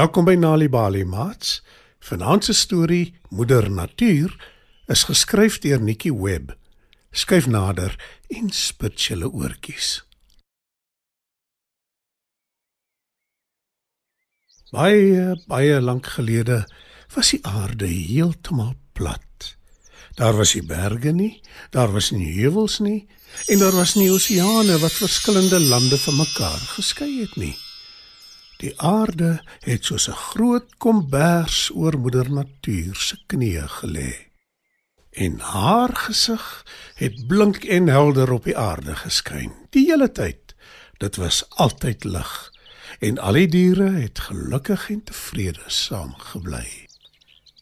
[0.00, 1.58] Welkom by Nali Bali Mats.
[2.00, 4.32] Vanaand se storie Moeder Natuur
[4.88, 6.54] is geskryf deur Nikki Webb.
[7.12, 7.98] Skryf nader
[8.32, 9.90] en spit julle oortjies.
[14.72, 16.62] Baie baie lank gelede
[17.12, 19.56] was die aarde heeltemal plat.
[20.16, 21.34] Daar was nie berge nie,
[21.76, 23.02] daar was nie heuwels nie
[23.52, 27.58] en daar was nie oseane wat verskillende lande van mekaar geskei het nie.
[28.60, 34.12] Die aarde het soos 'n groot kombers oor moeder natuur se knieë gelê.
[35.10, 40.54] En haar gesig het blink en helder op die aarde geskyn die hele tyd.
[40.98, 42.52] Dit was altyd lig
[42.98, 46.86] en al die diere het gelukkig en tevrede saamgebly.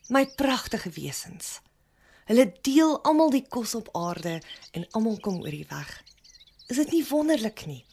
[0.09, 1.61] My pragtige wesens.
[2.25, 6.03] Hulle deel almal die kos op aarde en almal kom oor die weg.
[6.67, 7.85] Is dit nie wonderlik nie?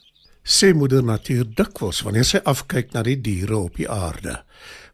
[0.46, 4.38] Sê moeder natuur dikwels wanneer sy afkyk na die diere op die aarde.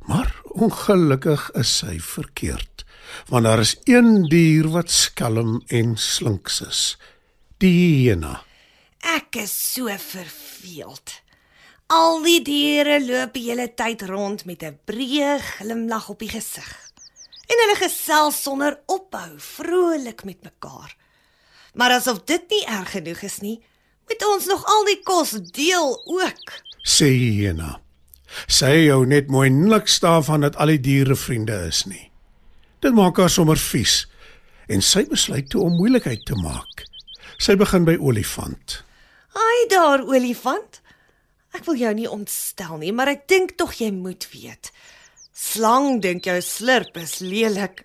[0.09, 2.87] Maar ongelukkig is sy verkeerd,
[3.29, 6.81] want daar is een dier wat skelm en slinks is.
[7.61, 8.41] Die hyena.
[9.03, 11.21] Ek is so verveeld.
[11.93, 16.71] Al die diere loop die hele tyd rond met 'n breë glimlag op die gesig.
[17.47, 20.97] En hulle gesels sonder ophou, vrolik met mekaar.
[21.75, 23.63] Maar asof dit nie erg genoeg is nie,
[24.09, 26.55] Moet ons nog al die kos deel ook?
[26.83, 27.79] Sê hyena.
[28.49, 32.09] Sy hou net mooi niks daarvan dat al die diere vriende is nie.
[32.83, 34.07] Dit maak haar sommer vies
[34.73, 36.87] en sy besluit toe om moeilikheid te maak.
[37.43, 38.81] Sy begin by olifant.
[39.37, 40.81] Ai daar olifant.
[41.53, 44.71] Ek wil jou nie ontstel nie, maar ek dink tog jy moet weet.
[45.37, 47.85] Slang dink jou slurp is lelik.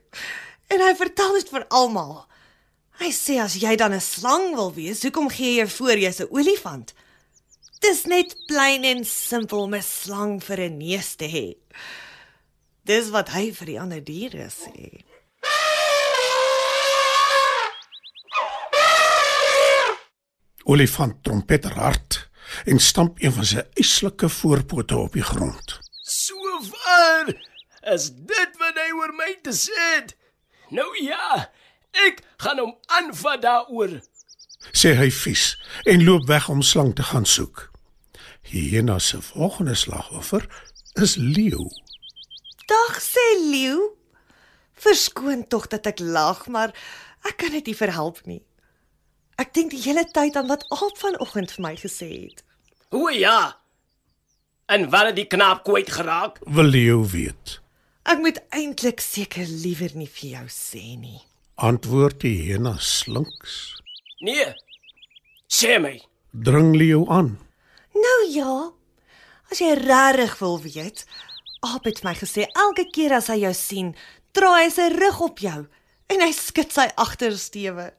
[0.72, 2.26] En hy vertel dit vir almal.
[2.97, 6.31] Hy sê as jy dan 'n slang wil wees, hoekom gee jy voor jy's 'n
[6.34, 6.94] olifant?
[7.80, 11.47] Dis net plain en simpel om 'n slang vir 'n neus te hê.
[12.84, 15.03] Dis wat hy vir die ander diere sê.
[20.64, 22.29] Olifant trompeter hard
[22.66, 25.79] en stamp een van sy eislike voorpote op die grond.
[26.02, 26.35] So
[26.72, 27.29] waar
[27.94, 30.16] is dit wat hy oor my te sê het.
[30.69, 31.52] Nou ja,
[31.91, 33.99] Ek gaan hom aanvat daaroor.
[34.73, 35.55] Sê hy vies
[35.85, 37.67] en loop weg om slang te gaan soek.
[38.47, 40.47] Hyena se volgende slagoffer
[40.93, 41.67] is leeu.
[42.67, 43.93] Dag sê leeu.
[44.77, 46.73] Verskoon tog dat ek lag, maar
[47.25, 48.43] ek kan dit nie verhelp nie.
[49.37, 52.43] Ek dink die hele tyd aan wat Aap vanoggend vir my gesê het.
[52.93, 53.57] O ja.
[54.67, 56.41] En waar het die knaap kwyt geraak?
[56.45, 57.59] Wil leeu weet.
[58.07, 61.21] Ek moet eintlik seker liewer nie vir jou sê nie
[61.57, 63.78] antwoord die hyena slinks.
[64.22, 64.53] Nee.
[65.50, 65.95] Sê my.
[66.31, 67.38] Dring Leo aan.
[67.97, 68.56] Nou ja.
[69.51, 71.06] As jy regtig wil weet,
[71.66, 73.94] Aap het my gesê elke keer as hy jou sien,
[74.38, 75.59] draai hy sy rug op jou
[76.13, 77.90] en hy skud sy agtersteewe.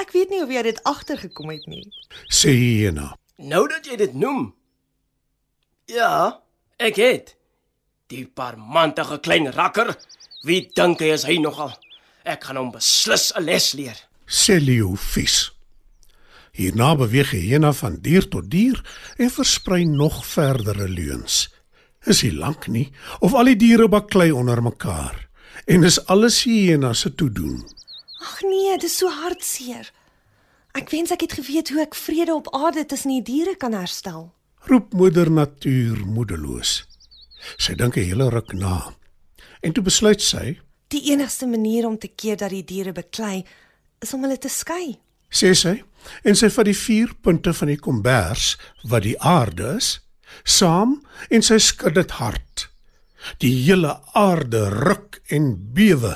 [0.00, 1.86] Ek weet nie of jy dit agtergekom het nie.
[2.28, 3.12] Sê hyena.
[3.40, 4.50] Nou dat jy dit noem.
[5.90, 6.42] Ja,
[6.78, 7.34] ek het.
[8.12, 9.94] Die parmantige klein rakker.
[10.44, 11.72] Wie dink hy is hy nogal?
[12.24, 13.98] Ek gaan hom beslis 'n les leer.
[14.26, 15.52] Sê Leo vies.
[16.52, 18.78] Hierna beweeg hy hyena van dier tot dier
[19.18, 21.48] en versprei nog verdere leuns.
[22.04, 22.90] Is hy lank nie
[23.20, 25.28] of al die diere baklei onder mekaar
[25.66, 27.62] en is alles hyena se toe doen.
[28.20, 29.90] Ag nee, dit is so hartseer.
[30.72, 34.32] Ek wens ek het geweet hoe ek vrede op aarde tussen die diere kan herstel.
[34.68, 36.84] Roep moeder natuur moedeloos.
[37.58, 38.94] Sy dink 'n hele ruk na.
[39.62, 40.60] En toe besluit sy
[40.92, 43.40] Die enigste manier om te keer dat die diere beklei
[44.04, 44.98] is om hulle te skei.
[45.32, 45.78] Sê sy
[46.28, 48.56] en sy vat die vier punte van die kombers
[48.90, 49.94] wat die aarde is,
[50.44, 50.98] saam
[51.30, 52.66] en sy skud dit hard.
[53.40, 56.12] Die hele aarde ruk en bewe.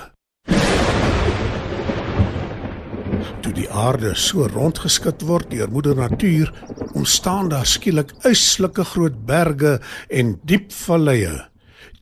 [3.41, 6.53] Toe die aarde so rondgeskit word deur moeder natuur,
[6.93, 9.79] ontstaan daar skielik uitslike groot berge
[10.11, 11.47] en diep valleie.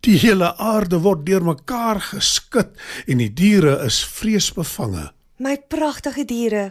[0.05, 2.75] Die hele aarde word deurmekaar geskit
[3.09, 5.07] en die diere is vreesbevange.
[5.41, 6.65] My pragtige diere,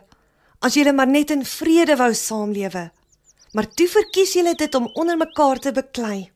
[0.62, 2.91] as julle maar net in vrede wou saamlewe.
[3.57, 6.30] Maar toe verkies julle dit om onder mekaar te beklei.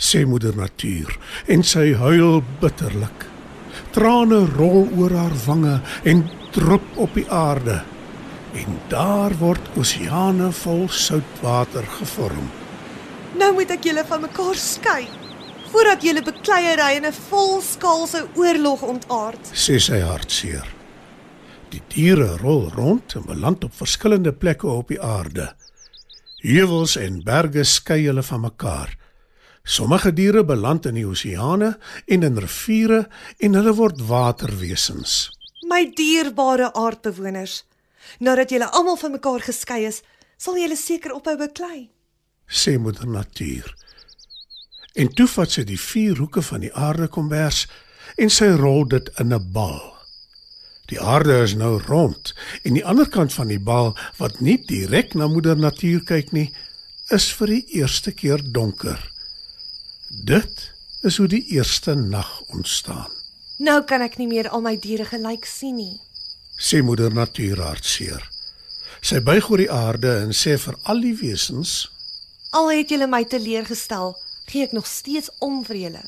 [0.00, 1.12] Sê moeder natuur
[1.52, 3.28] en sy huil bitterlik.
[3.92, 6.24] Trane rol oor haar wange en
[6.56, 7.82] drup op die aarde.
[8.56, 12.48] En daar word oseane vol soutwater gevorm.
[13.36, 15.19] Nou moet ek julle van mekaar skei
[15.70, 19.50] voordat julle bekleierery in 'n volskaalse oorlog ontaard.
[19.54, 20.66] Sê sy hartseer.
[21.70, 25.54] Die diere rol rond en beland op verskillende plekke op die aarde.
[26.42, 28.96] Heuwels en berge skei hulle van mekaar.
[29.62, 33.08] Sommige diere beland in die oseane en in riviere
[33.38, 35.30] en hulle word waterwesens.
[35.68, 37.64] My dierbare aardbewoners,
[38.18, 40.02] nadat julle almal van mekaar geskei is,
[40.36, 41.90] sal julle seker ophou beklei.
[42.50, 43.74] sê moeder natuur.
[44.94, 47.66] En toe vat sy die vier hoeke van die aarde kombers
[48.18, 49.96] en sy rol dit in 'n bal.
[50.90, 52.34] Die aarde is nou rond
[52.64, 56.52] en die ander kant van die bal wat nie direk na moeder natuur kyk nie,
[57.10, 59.12] is vir die eerste keer donker.
[60.24, 60.72] Dit
[61.02, 63.10] is hoe die eerste nag ontstaan,
[63.60, 66.00] Nou kan ek nie meer al my diere gelyk sien nie.
[66.58, 68.22] sê moeder natuur hartseer.
[69.02, 71.90] Sy buig oor die aarde en sê vir al die wesens
[72.52, 74.16] Al het julle my teleurgestel,
[74.50, 76.02] gee ek nog steeds om vir julle.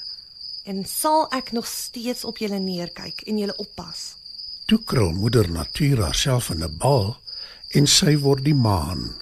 [0.66, 4.14] En sal ek nog steeds op julle neerkyk en julle oppas.
[4.66, 7.16] Toe krul moeder natuur haarself in 'n bal
[7.78, 9.14] en sy word die maan.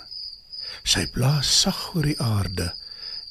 [0.85, 2.73] Sy blaas sag oor die aarde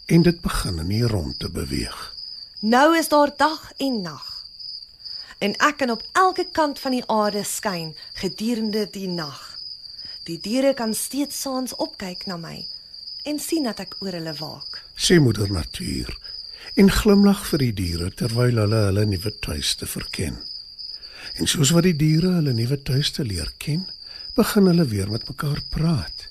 [0.07, 2.15] en dit begin in die rond te beweeg.
[2.61, 4.45] Nou is daar dag en nag.
[5.39, 9.59] En ek kan op elke kant van die aarde skyn gedurende die nag.
[10.23, 12.65] Die diere kan steeds saans opkyk na my
[13.23, 14.81] en sien dat ek oor hulle waak.
[14.95, 16.11] Sê moeder natuur
[16.79, 20.37] en glimlag vir die diere terwyl hulle hulle nuwe tuiste verken.
[21.35, 23.87] En soos wat die diere hulle nuwe tuiste leer ken,
[24.37, 26.27] begin hulle weer met mekaar praat.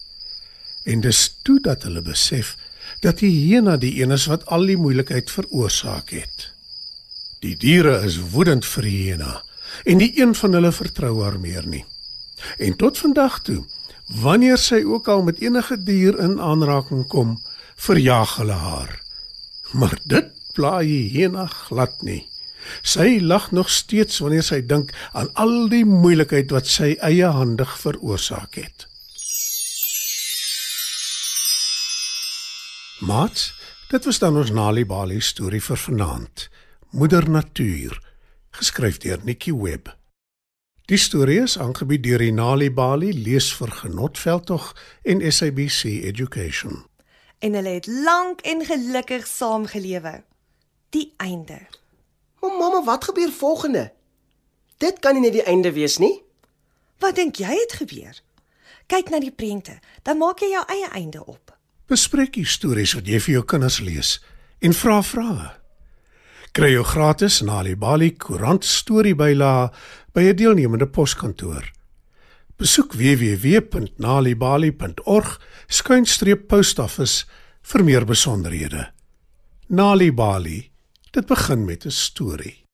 [0.88, 2.54] En dis toe dat hulle besef
[3.04, 6.48] dat die hyena die een is wat al die moeilikheid veroorsaak het.
[7.44, 9.42] Die diere is woedend vir die hyena
[9.84, 11.84] en die een van hulle vertrou haar meer nie.
[12.58, 13.60] En tot vandag toe,
[14.08, 17.36] wanneer sy ook al met enige dier in aanraking kom,
[17.76, 19.00] verjaag hulle haar.
[19.72, 22.24] Maar dit pla die hyena glad nie.
[22.82, 27.70] Sy lag nog steeds wanneer sy dink aan al die moeilikheid wat sy eie handig
[27.80, 28.88] veroorsaak het.
[32.98, 33.52] Mats,
[33.92, 36.48] dit was dan ons Nali Bali storie vir vanaand.
[36.90, 38.00] Moeder Natuur,
[38.58, 39.97] geskryf deur Nikki Webb.
[40.88, 44.70] Die storie is aangebied deur die Nali Bali lees vir Genotveldtog
[45.04, 46.86] en SABC Education.
[47.44, 50.22] En hulle het lank en gelukkig saamgelewe.
[50.96, 51.58] Die einde.
[52.40, 53.92] O mamma, wat gebeur volgende?
[54.80, 56.22] Dit kan nie net die einde wees nie.
[57.04, 58.22] Wat dink jy het gebeur?
[58.88, 59.76] Kyk na die prente,
[60.08, 61.52] dan maak jy jou eie einde op.
[61.92, 64.16] Bespreek die stories wat jy vir jou kinders lees
[64.64, 65.52] en vra vrae.
[66.52, 69.68] Kry jou gratis Nali Bali koerant storiebylae
[70.14, 71.72] by 'n deelnemende poskantoor.
[72.58, 77.24] Besoek www.nalibali.org skuinstreep postoffice
[77.62, 78.92] vir meer besonderhede.
[79.68, 80.70] Nali Bali,
[81.12, 82.64] dit begin met 'n storie.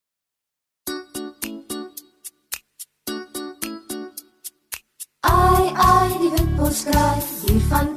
[5.19, 7.94] Ai ai die wimpel skryf hier vandaan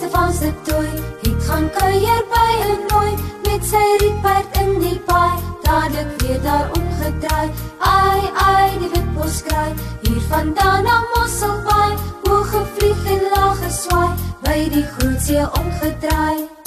[0.00, 0.86] Stefan se toe,
[1.22, 3.12] het gaan kuier by 'n nooi
[3.44, 7.48] met sy rietperd in die paai, dadelik weer daar omgedraai.
[7.78, 11.92] Ai ai, die witbos kraai, hier vandaan na Mosselbaai,
[12.24, 16.59] hoog gevlieg en laag geswaai, by die groot see omgedraai.